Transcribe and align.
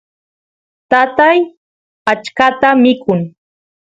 tatay 0.89 1.39
achkata 2.11 2.69
mikun 2.83 3.19